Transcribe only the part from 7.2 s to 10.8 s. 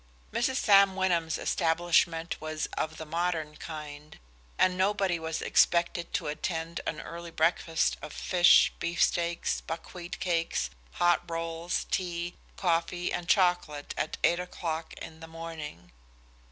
breakfast of fish, beefsteaks, buckwheat cakes,